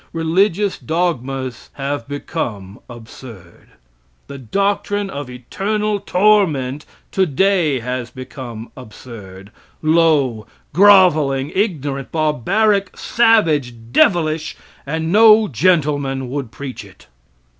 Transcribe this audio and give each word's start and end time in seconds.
Religious 0.13 0.79
dogmas 0.79 1.69
have 1.73 2.07
become 2.07 2.79
absurd. 2.89 3.67
The 4.25 4.39
doctrine 4.39 5.11
of 5.11 5.29
eternal 5.29 5.99
torment 5.99 6.87
today 7.11 7.81
has 7.81 8.09
become 8.09 8.71
absurd, 8.75 9.51
low, 9.83 10.47
groveling, 10.73 11.51
ignorant, 11.53 12.11
barbaric, 12.11 12.97
savage, 12.97 13.75
devilish 13.91 14.57
and 14.87 15.11
no 15.11 15.47
gentleman 15.47 16.31
would 16.31 16.49
preach 16.49 16.83
it. 16.83 17.05